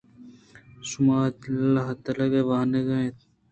شُما 0.87 1.19
ھالتاک 1.85 2.17
ءَ 2.39 2.47
وانگ 2.47 2.89
ءَ 2.95 3.05
اِت 3.05 3.17
ات۔ 3.17 3.17